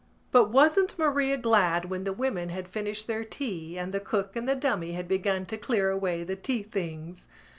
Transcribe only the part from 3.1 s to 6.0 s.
tea and the cook and the dummy had begun to clear